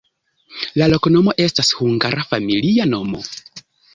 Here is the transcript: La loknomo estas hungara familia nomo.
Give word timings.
La 0.81 0.87
loknomo 0.93 1.35
estas 1.43 1.69
hungara 1.81 2.25
familia 2.31 2.89
nomo. 2.95 3.21